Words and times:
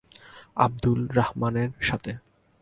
আব্দুল 0.57 0.99
রহমানের 1.17 1.71
সাথে। 1.81 2.11